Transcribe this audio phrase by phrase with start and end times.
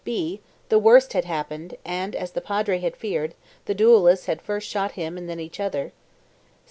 [0.03, 4.67] (b) The worst had happened, and, as the Padre had feared, the duellists had first
[4.67, 5.91] shot him and then each other.